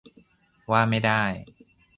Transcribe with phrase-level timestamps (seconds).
[0.71, 1.23] ว่าไม่ได้